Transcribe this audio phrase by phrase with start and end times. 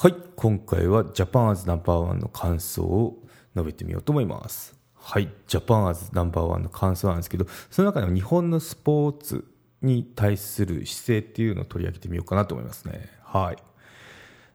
[0.00, 3.18] はい今回はジャパンアズナンバーワンの感想を
[3.56, 4.78] 述べてみようと思います。
[4.94, 9.44] はいジャパンアズナンバーワンの感想なんですけどその中でも日本のスポーツ
[9.82, 13.10] に対する姿勢っていうのを取り上げてみようかなと思いますね。
[13.24, 13.56] はい。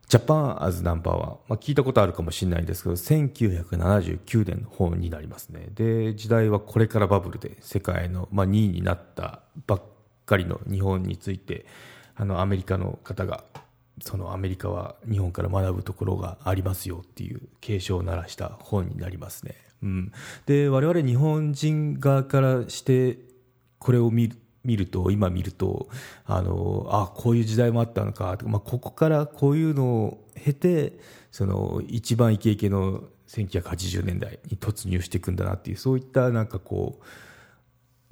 [0.08, 5.68] ジャパンアズナンバーワン、まあ、聞いたことあるかもしれないんですけど、1979年の本になりますね。
[5.74, 9.82] で、時代はこれからバブルで世界の、まあ、2位になったばっ
[10.26, 11.66] かりの日本について、
[12.16, 13.44] あの、アメリカの方が、
[14.04, 19.56] そのアメリカは日本から学ぶところがありますよっていう警鐘を鳴らした本になりますね。
[19.82, 20.12] うん。
[20.46, 23.18] で、我々日本人側からして、
[23.80, 25.90] これを見る見ると、今見ると、
[26.26, 31.00] あの、あ、こういう時代もあったのか、まあ、ここからこういうのを経て、
[31.32, 37.04] その、一番イケイケの1980年代に突入していくんだなっていう、そういったなんかこう、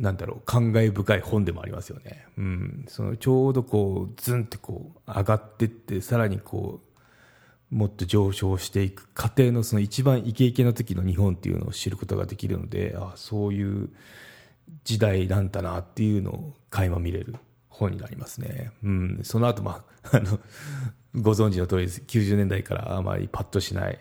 [0.02, 2.26] なんだろう、感慨深い本でもありますよね。
[2.38, 2.86] うん。
[2.88, 6.82] その、ちょうどこう、ズンってこう、上がってって、さらにこ
[7.72, 13.90] う、もっと上昇していく過程のその一番イケイケの時の日本っていうのを知ることができるので、あそういう、
[14.84, 17.36] 時代なんだなっていうのを垣間見れる
[17.70, 18.72] 本になりますね。
[18.84, 20.40] うん、その後、まあ、あの、
[21.16, 22.02] ご存知の通りです。
[22.02, 24.00] 90年代からあまりパッとしない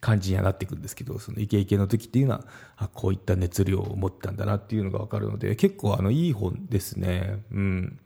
[0.00, 2.44] 感じにはなっていくんですけど、そのイケイケの時っていうのは、
[2.76, 7.42] あ、こういった熱量を持ったんだなっていうのがわかるので、結構あの、いい本ですね。
[7.52, 7.98] うん。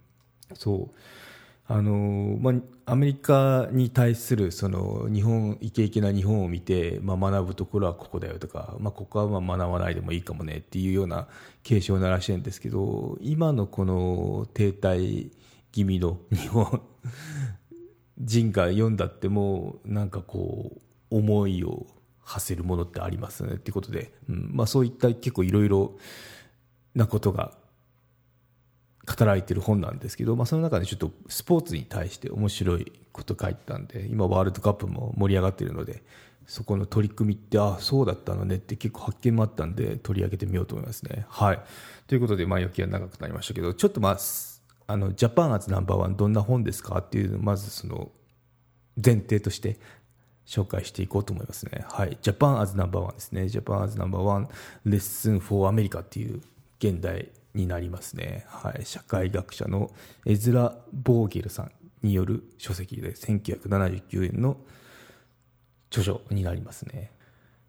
[0.54, 0.96] そう。
[1.72, 2.54] あのまあ、
[2.92, 11.28] アメリカに対するその日本イケイケな日本を見て、まあ、学ぶところはここだよとか、まあ、ここはま学ばないでもいいかもねっていうような
[11.62, 15.30] 警鐘を鳴らしてるんですけど今のこの停滞
[15.70, 16.82] 気味の日本
[18.18, 21.86] 人が読んだってもなんかこう思いを
[22.22, 25.98] 馳せるものってありますねっていうことで、うんまあ、そういった結構いろいろ
[26.94, 27.52] なことが
[29.06, 36.04] 語られてる本なんですけど、まあ、その中でちょっとスポーツに対して面白いこと書いてたんで今ワールドカップも盛り上がってるので
[36.46, 41.24] そこの取り組みってああそうだったのねって結構発見もあったんで取り上げてみようと思いますね。
[41.28, 41.60] はい、
[42.06, 44.18] ということで前置きは長くなりましたけどちょっとまあ
[44.86, 48.10] あの Japan as Number One どんな本ですかっていうのをまずその
[49.02, 49.78] 前提として
[50.50, 51.84] 紹介していこうと思いますね。
[51.88, 52.18] はい。
[52.20, 53.48] Japan as Number One ですね。
[53.48, 54.48] Japan as Number One
[54.84, 56.42] Lessons for America っていう
[56.80, 58.46] 原題になりますね。
[58.48, 58.84] はい。
[58.84, 59.92] 社会学者の
[60.26, 61.72] エズラ・ボーゲルさん
[62.02, 64.56] による書籍で1979年の
[65.88, 67.12] 著書になりますね。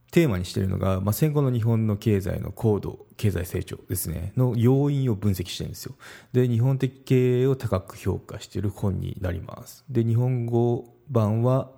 [0.10, 5.96] テーマにしているのが、まあ、戦後の日本の経済の高度経済成長ですねの要因を分析してるんですよ
[6.34, 11.72] で日本的経営を高く評価している本になりますで日本語版は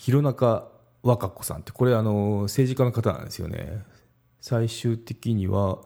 [0.00, 0.66] 弘中
[1.02, 3.84] 和歌子さんってこれあの政治家の方なんですよね
[4.40, 5.78] 最終的には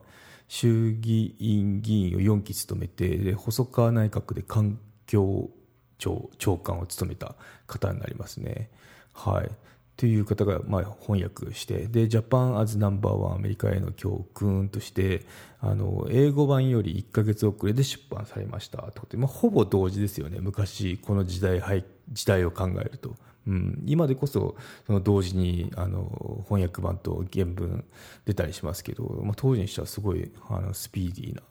[0.46, 5.50] 衆議院議員を4期務めて細川内閣で環境
[5.98, 7.34] 庁長官を務めた
[7.66, 8.70] 方になりますね。
[9.12, 9.50] はい
[9.96, 15.22] という方がまあ翻訳してで「ジャパン・アズ・ナンバーワンアメリカへの教訓」として
[15.60, 21.62] あの英語版より1か月遅れで出版されましたとで、まあ、ほぼ同時ですよね昔この時代
[22.12, 23.14] 時代を考えると。
[23.46, 24.56] うん、今でこそ
[24.86, 27.84] その同時にあの翻訳版と原文
[28.24, 31.42] 出たりしますけど、まあ、当時にしてはすごいあのスピーディーな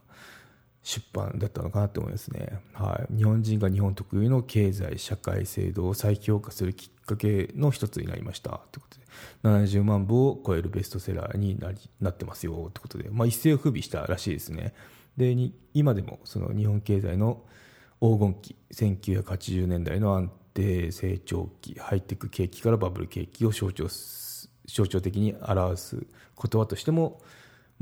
[0.83, 8.61] 出版だったのかなと思いますね、はい、日本人が日本特有の経済社会制度を再評価するきっかけの一つになりました。
[8.71, 9.03] ということで。
[9.43, 12.69] 70万部を超えるベストセラーになりなってますよ。
[12.73, 14.73] ということで、まあ、一世を風靡したらしいですね。
[15.15, 15.35] で
[15.73, 17.43] 今でもその日本経済の
[18.01, 23.87] 黄金期1980年代の安定成長期ハイテク景気からバブル景気を象徴
[24.65, 27.21] 象徴的に表す言葉としても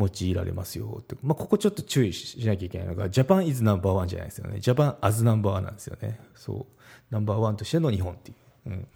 [0.02, 4.60] 用いられますよって、まあ、ここちょっと注意しなきゃいけないのがジャパンイズナンバーワンじゃないですよね。
[4.60, 6.20] ジャパンアズナンバーワンなんですよね。
[6.36, 6.66] そう。
[7.12, 8.34] ナンバーワンとしての日本ってい
[8.68, 8.88] う、うん、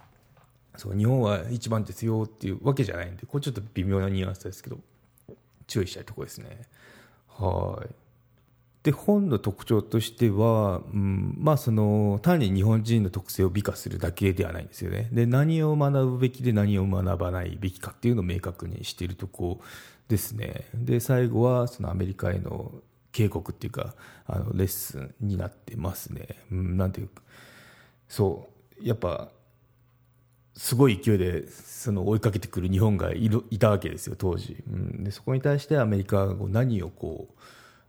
[0.76, 4.78] そう日本は一番ですよっていうわけじゃないんでこれちょっと微妙なニュアンスですけど
[5.66, 6.62] 注意したいところですね。
[7.28, 7.94] はい。
[8.86, 15.08] で本の特徴としては、うんまあ、その単に日本人の特性を美化するだけではないんですよね。
[15.10, 19.60] で何を学ぶべきで何を学ばないべきかっていうのを明確にしているとこ
[20.08, 20.66] ですね。
[20.74, 22.72] で最後はそのアメリカへの
[23.12, 23.94] 警告っていうか
[24.26, 27.22] あのレッスンになってますね、うん、なんていうか
[28.08, 28.56] そう。
[28.82, 29.30] やっぱ
[30.54, 37.40] すごい勢いでその追いかけてくる日本がいるいたわけですよ当時、うん、でそこに対してアメリカが何をこう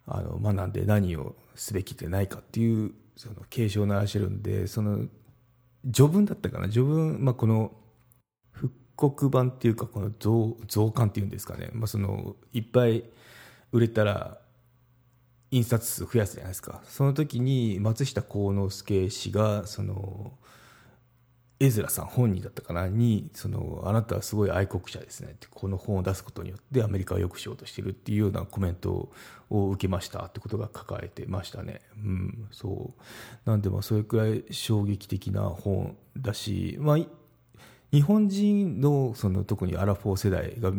[0.05, 5.05] あの学んで何をすべきでないかっていうその警鐘を鳴らしてるんでその
[5.91, 6.69] 序文だったかな。
[6.69, 7.71] 序文、まあ、この
[8.97, 13.05] 刻版っていうかこの増増刊っていうんですかね、まあ、そのいっぱい
[13.71, 14.39] 売れたら
[15.51, 16.81] 印刷数増やすじゃないですか。
[16.83, 20.33] その時に松下幸之助氏がその
[21.59, 22.87] エズラさん本人だったかな？
[22.87, 25.31] にそのあなたはすごい愛国者ですね。
[25.31, 29.09] ってこの本を出すことによってアメリカを良くしようとしてるっていうようなコメント
[29.49, 30.25] を受けました。
[30.25, 31.81] ってことが書かれてましたね。
[31.95, 32.93] うん、そ
[33.45, 33.49] う。
[33.49, 36.97] なんでもそれくらい衝撃的な本だし、まあ、
[37.91, 40.71] 日本人のその特にアラフォー世代が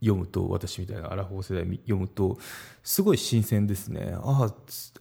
[0.00, 2.38] 読むと私みたいなアラフォー世代読むと
[2.82, 4.14] すごい新鮮ですね。
[4.18, 4.52] あ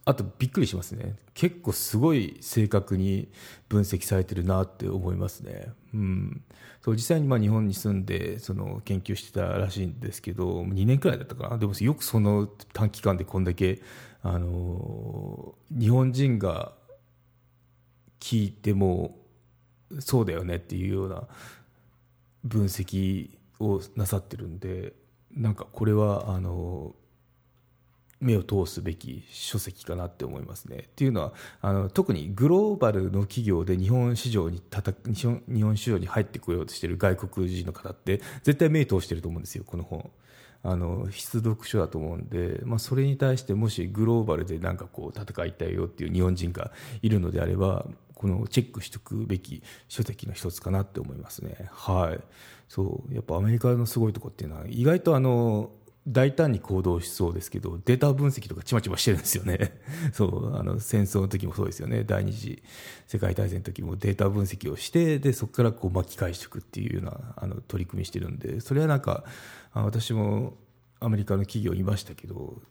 [0.05, 1.15] あとびっくりしますね。
[1.33, 3.31] 結構すごい正確に
[3.67, 6.43] 分析されてるなって思いますね、うん、
[6.81, 11.57] そう実際にまあ日本に住んでその研究してたらしいんですけど2年くらいだったかな。
[11.57, 13.81] でもよくその短期間でこんだけ
[14.21, 16.73] あの日本人が
[18.19, 19.17] 聞いても
[19.99, 21.23] そうだよねっていうような
[22.43, 23.29] 分析
[23.59, 24.93] をなさってるんで
[25.35, 26.95] なんかこれはあの
[28.19, 30.77] 目を通すべき書籍かなって思いますね。
[30.77, 40.09] っていうのはあの特にグローバルの企業で日本市場にたた日本市場に入ってこようとしてる外国人の方って絶対目通してると思うんですよこの本。
[40.63, 46.71] あの必読書だと思うんで、まあ、それに対してもしグローバルでなんかこう戦いたいよっていう日本人が
[47.01, 47.87] いるのであれば
[48.21, 51.55] このチェックしておくべき書籍の一つかなって思いますね。
[51.71, 52.19] はい。
[52.67, 53.13] そう。
[53.13, 55.71] やっぱアメリカのすごいとこっていうのは、意外とあの、
[56.07, 59.81] 大胆に行動しそうですけど、データ分析とかちまちましてるんですよね。
[60.13, 62.03] そう、あの、戦争の時もそうですよね。
[62.03, 62.61] 第二次
[63.07, 69.25] 世界大戦の時もデータ分析をして、で、そこからこう巻き返していくっていうような、あの、取り組みしてるんで、それはなんか、
[69.73, 70.57] 私も
[70.99, 72.61] アメリカの企業いましたけど、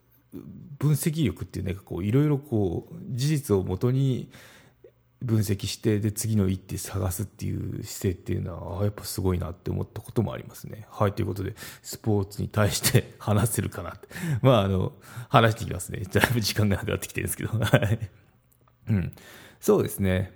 [0.78, 4.30] 分析力っていうね、こう、いろいろこう、事実をもとに、
[5.22, 10.86] 分析してで次の一手探すっていう姿勢っていうのはやっぱすごいなって思ったこともありますね。
[10.90, 14.08] はいということでスポーツに対して 話せるかなって。
[14.40, 14.92] まああの
[15.28, 16.02] 話していきますね。
[16.10, 17.50] だいぶ時間がなくなってきてるんですけど。
[17.60, 18.10] はい。
[18.88, 19.12] うん。
[19.60, 20.32] そうですね。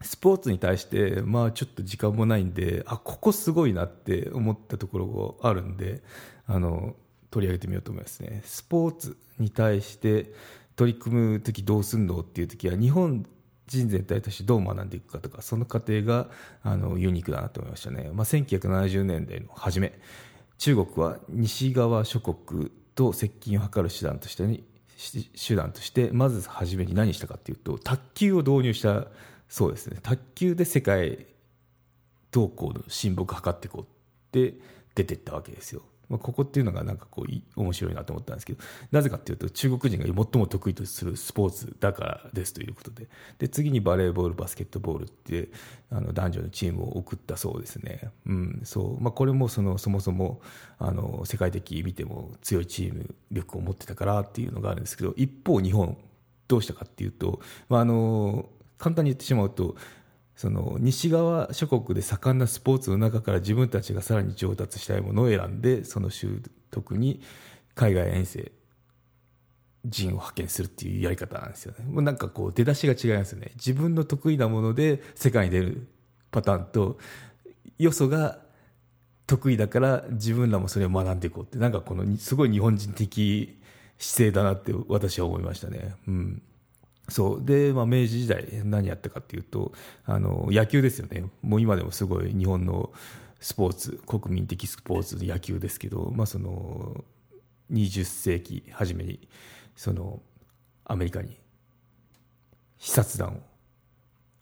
[0.00, 6.02] スポーツに対してまあちょっと時間もないんであここすごいなって思ったところがあるんで
[6.46, 6.94] あの
[7.30, 8.42] 取り上げてみようと思いますね。
[8.44, 10.32] スポーツに対して
[10.76, 13.26] 取り組む時どうすんのっていう時は日本
[13.66, 16.28] 人全体としてどう学んでいくかとかその過程が
[16.62, 19.98] あのユニークだなと思いましたね、まあ、1970年代の初め
[20.58, 24.44] 中国は西側諸国と接近を図る手段として
[25.46, 29.06] 手段としてまず初めに何したかというと卓球を導入した
[29.48, 29.98] そうですね。
[30.02, 31.26] 卓球で世界
[32.30, 33.86] 動向の親睦を図っていこうっ
[34.32, 34.54] て
[34.94, 35.82] 出ていったわけですよ。
[36.08, 43.08] まあ、ここっていうのがなんかこう面白いなと思ったんですけどなぜかっていうと中国人が最も得意とするスポーツだからですということで。
[43.38, 45.50] で次にバレーボールバスケットボールって
[45.90, 49.00] あの男女のチームを送ったそうですね、うんそう。
[49.00, 50.40] まあ、これもそのそもそも
[50.78, 55.96] あの世界的見ても強いチーム力を持ってたからっていうのがあるんですけど一方日本
[56.48, 58.48] どうしたかっていうと、まあ、あの
[58.78, 59.76] 簡単に言ってしまうと
[60.36, 67.20] その西側諸国で盛んなスポーツの中から自分たちがさらに上達したいものを選んでその習得に
[67.74, 68.52] 海外遠征
[69.86, 71.84] 人を派遣するっていうやり方なんですよね。
[71.84, 73.52] もうなんかこう出だしが違いますよね。
[73.56, 75.88] 自分の得意なもので世界に出る
[76.30, 76.98] パターンと
[77.78, 78.38] よそが
[79.26, 81.58] 得意だから自分らもそれを学んでいこうって。
[81.58, 83.58] なんかこのすごい日本人的
[83.98, 85.94] 姿勢だなって私は思いましたね。
[86.08, 86.42] うん。
[87.08, 87.44] そう。
[87.44, 89.72] で、まあ、明治時代何やったかっていうと
[90.04, 91.24] あの野球ですよね。
[91.42, 92.92] もう今でもすごい日本の
[93.40, 97.04] スポーツ国民的スポーツ野球ですけど、まあ、その
[97.72, 99.28] 20世紀初めに
[99.76, 100.20] その
[100.84, 101.36] アメリカに
[102.78, 103.34] 視察団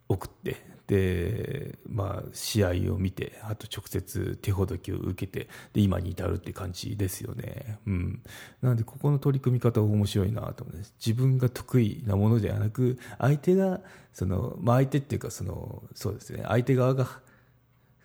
[0.08, 8.22] を送ってで、まあ、試合を見てあと直接手ほどきを受けてで今に至るって感じですよね、うん、
[8.60, 13.80] なのでここの取り組み方面白いなと思います自分が得意なものではなく相手が
[14.12, 16.42] その、まあ、相手っていうかそのそうですね。
[16.46, 17.08] 相手側が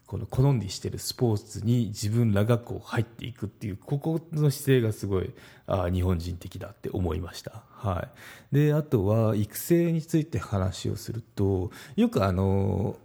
[0.07, 5.33] この好んでしてるスポーツに自分らがこう入っていくっていうここの姿勢がすごい
[5.67, 8.07] あ日本人的だって思いました、は
[8.51, 12.95] い、であとは育成について話をするとよくあの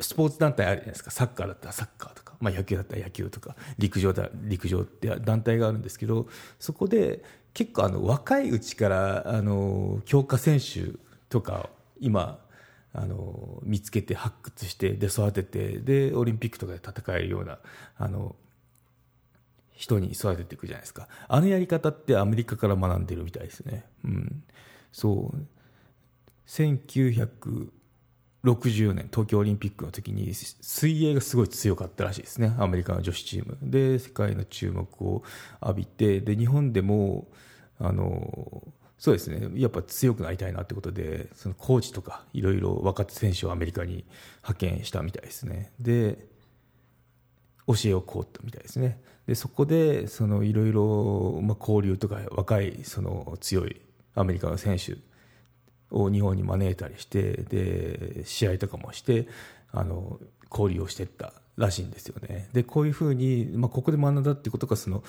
[0.00, 1.10] スポーツ団体あるじゃないですか。
[1.10, 6.26] サッカーだったらサッカーとか、まあ、野球だったら野球とか陸上だ陸上って団体があるんですけど
[6.58, 7.22] そこで
[7.54, 10.98] 結構あの若いうちからあの強化選手
[11.30, 12.38] とか今
[12.96, 17.58] あの見つけて発掘してで育ててでオリンピックとかで戦えるような
[17.98, 18.36] あの
[19.72, 21.08] 人に育てていくじゃないですか。
[21.26, 23.84] あのやり方ってアメリカから学んでるみたいですね。
[24.04, 24.44] うん。
[24.92, 25.46] そう。
[26.46, 27.72] 1960
[28.94, 32.54] 年東京オリンピックの時に水泳がすごい強かったらしいですね。
[32.58, 33.58] アメリカの女子チーム。
[33.60, 35.24] で世界の注目を
[35.60, 37.26] 浴びてで日本でも
[37.80, 38.62] あの
[39.04, 39.50] そうですね。
[39.60, 44.06] やっぱ強くなりたいなってことでそのコーチとかいろいろ若手選手をアメリカに
[44.36, 45.72] 派遣したみたいですね。
[45.78, 46.26] で
[47.66, 48.98] 教えをこうったみたいですね。
[49.26, 53.78] でそこでそのいろいろま交流とか若いその強い
[54.14, 54.96] アメリカの選手
[55.90, 59.28] を日本に招いたりしてで試合とかもして
[59.70, 60.18] あの
[60.50, 62.48] 交流をしていったらしいんですよね。
[62.54, 65.04] でこういうふうに、まあ、ここで学んだってことがその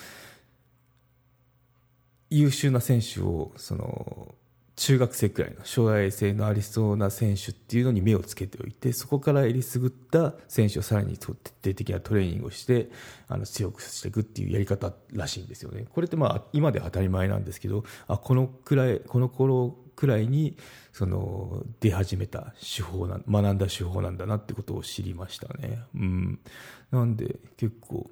[2.30, 4.34] 優秀な選手をその
[4.76, 12.90] 中学生くらいの将来性のありそうな選手っていうのに目をつけておいてそこからえりすぐった選手をさらに徹底的なトレーニングをして
[13.26, 15.86] あの強くしていくっていうやり方らしいんですよね。
[15.90, 20.58] これってまあ今では当たり前なんですけどあこのくらいこの頃くらいに
[20.92, 25.80] その出始めた手法な学んだ手法なんだなってことを知りましたね。
[25.94, 26.38] うん、
[26.90, 28.10] なんで結構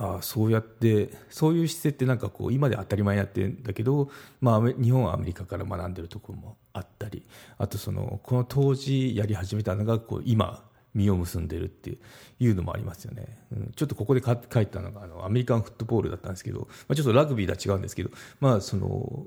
[0.00, 7.26] あそうやってそういう姿勢ってなんかこう今で当たり前になってるんだけど、まあ、日本はアメリカから学んでるところもあったり
[7.58, 10.64] あとそのこの当時やり始めたのがこう今
[10.94, 11.98] 実を結んでるって
[12.38, 19.26] いうのもありますよね、うん、ちょっとここで書いたのがあのアメリカンフットボールだったんですけど、まあ、ちょっとラグビーとは違うんですけど、まあ、その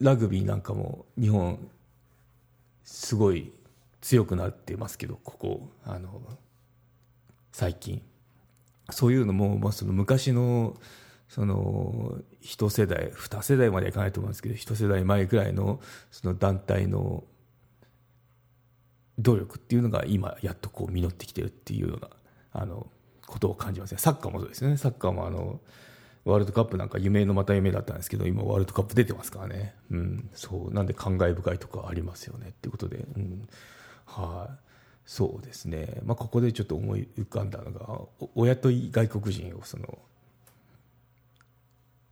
[0.00, 1.58] ラグビーなんかも日本
[2.84, 3.52] すごい
[4.00, 6.22] 強くなってますけどここあの
[7.52, 8.02] 最近。
[8.90, 10.76] そういうのも、まあ、その昔の
[11.28, 15.80] その一世代二世代まではいかないと思うんですけど一世代前ぐらいの
[16.10, 17.24] その団体の
[19.18, 22.08] 努力っていうのが今やっとこう実ってきてるっていうような
[22.52, 22.86] あの
[23.26, 23.98] ことを感じますね。
[23.98, 24.76] サッカーもそうですね。
[24.76, 25.60] サッカーもあの
[26.24, 30.74] ワールドカップなんか夢のまた夢だったんですけど今ワールドカップ出てますからね、うん、そう。
[30.74, 32.48] なんで感慨深いとかありますよね。
[32.50, 33.48] っていうことで、うん、
[34.06, 34.67] はい、
[35.08, 39.98] そうですね、まあ、ここでちょっと思い浮かんだのが親と外国人をその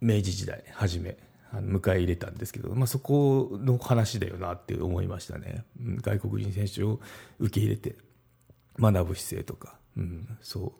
[0.00, 1.18] 明治時代初め
[1.52, 5.64] あの迎え入れたんですけど、まあ、そこの話だよなって思いましたね、
[6.00, 6.98] 外国人選手を
[7.38, 7.96] 受け入れて
[8.80, 10.72] 学ぶ姿勢とか、うん、そ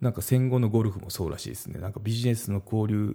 [0.00, 0.04] う。
[0.04, 1.80] なんか戦後のゴルフもそうらしいですね。
[1.80, 3.14] なんかビジネスの交流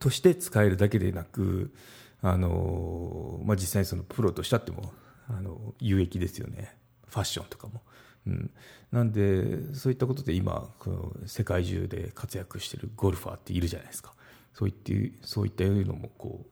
[0.00, 1.74] として使えるだけでなく
[2.22, 4.94] あの、まあ、実際にそのプロとしたっても
[5.28, 6.74] あの有益ですよね。
[7.08, 7.82] ファッションとかも。
[8.26, 8.50] うん、
[8.90, 14.12] なんでそういったことで今この世界中で活躍してるゴルファーっているじゃないですか。
[14.52, 16.44] そういってそういったいうのもこ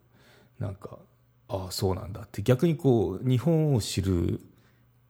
[0.60, 0.98] うなんか
[1.48, 2.42] ああそうなんだって。
[2.42, 4.40] 逆にこう日本を知る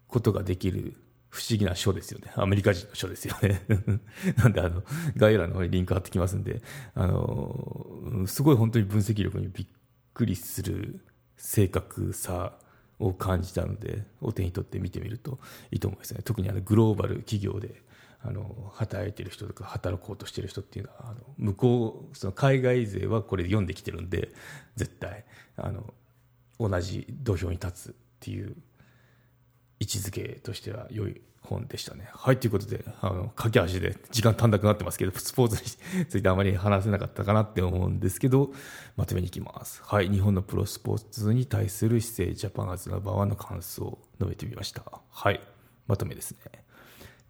[0.08, 0.96] ことができる
[1.28, 2.32] 不思議な書ですよね。
[2.36, 3.62] アメリカ人の書ですよね。
[4.38, 4.84] なんであの
[5.16, 6.62] 概要欄の方にリンク貼ってきますんで
[6.94, 9.66] あのすごい本当に分析力にびっ
[10.14, 11.04] くりする
[11.36, 12.56] 正確さ
[12.98, 15.38] を感じたのでお手に取って見てみると
[15.70, 16.20] いいと思いますね。
[16.24, 17.82] 特にあのグローバル企業で
[18.22, 24.32] あの働いてる人とか働こうとしてる人っていうのはあの向こうその海外勢はこれ読んできてるんで
[24.76, 25.24] 絶対
[25.56, 25.92] あの
[26.58, 28.56] 同じ土俵に立つっていう
[29.80, 32.08] 位置づけとしては良い本でしたね。
[32.12, 35.62] はい、ということで、あの、駆け足で時間足んなくなってますけど、 スポーツ
[36.00, 38.52] についてあまり話せなかったかなって思うんですけど、
[38.96, 39.82] まとめにいきます。
[39.84, 44.82] はい、日本のプロスポーツに対する姿勢、ジャパンアズナバーワンの感想を述べてみました。
[45.10, 45.40] はい、
[45.86, 46.64] まとめですね。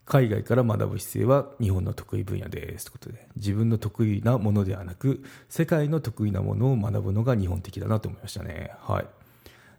[0.06, 2.84] 海外から学ぶ姿勢は日本の得意分野です。
[2.84, 8.72] ということで、自分の得意なものではなく、世界の得意なものを学ぶのが日本的だなと思いましたね。
[8.80, 9.06] はい。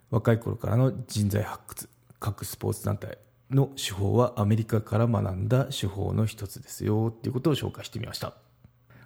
[0.09, 3.17] 若い頃からの人材発掘、各スポーツ団体、
[3.51, 8.33] の手法はアメリカから学んだ手法の一つですよっていうことを紹介してみました。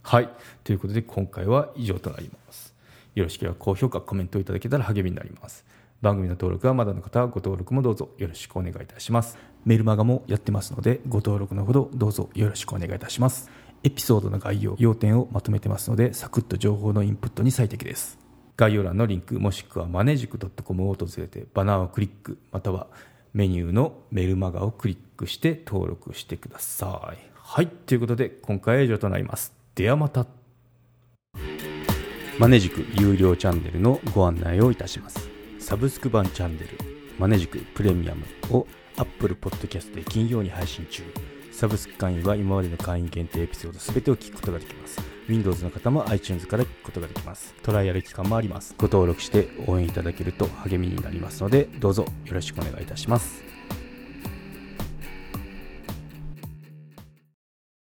[0.01, 0.30] はい。
[0.63, 2.74] ということで今回は以上となります。
[3.16, 5.66] よろしければ高評価コメントいただけたら励みになります。
[6.01, 9.38] 番組の登録はまだの方はご登録もどうぞよろしくお願いいたします。
[9.66, 13.50] メルマガもやってますのでご登録のほどどうぞよろしくお願いいたします。
[13.84, 18.28] エピソードの概要要点をまとめてますのでサクッと情報のインプットに最適です。
[18.60, 22.88] 概要欄のリンクもしくはマネジク .com を訪れてバナーをクリックまたは
[23.32, 27.18] メニューのメルマガをクリックして登録してください。
[27.34, 29.54] はい、ということで今回は以上となります。
[29.75, 30.25] ではまた。
[32.38, 35.30] マネジク有料チャンネルのご案内をいたします。
[35.60, 36.68] サブスク版チャンネル
[37.18, 41.04] マネジクプレミアムを Apple Podcast で金曜に配信中。
[41.54, 45.18] サブスク会員は今までの会員限定エピソード全てを聞くことができます。
[45.29, 47.53] Windows の方も iTunes から聞くことができます。
[47.62, 48.75] トライアル期間もあります。
[48.77, 53.49] ご登録して応援いただけると励みになりますのでどうぞよろしくお願いいたします。